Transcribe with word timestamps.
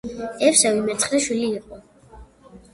ევსევი 0.47 0.81
მეცხრე 0.87 1.21
შვილი 1.27 1.53
იყო. 1.61 1.81